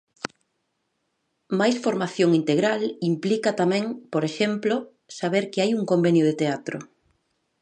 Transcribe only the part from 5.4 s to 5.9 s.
que hai un